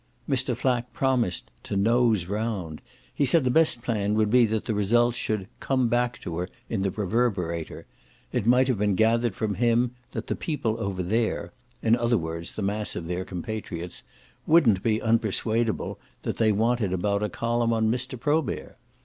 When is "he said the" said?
3.13-3.51